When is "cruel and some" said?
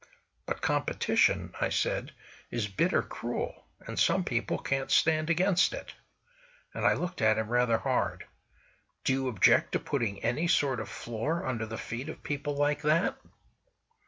3.03-4.23